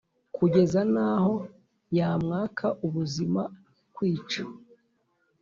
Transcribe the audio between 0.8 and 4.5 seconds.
n’aho yamwaka ubuzima, kwica